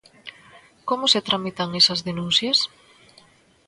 [0.89, 2.57] ¿Como se tramitan esas denuncias?